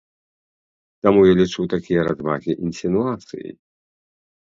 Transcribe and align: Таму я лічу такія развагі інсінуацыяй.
Таму 1.03 1.21
я 1.31 1.37
лічу 1.41 1.61
такія 1.75 2.01
развагі 2.09 2.51
інсінуацыяй. 2.65 3.57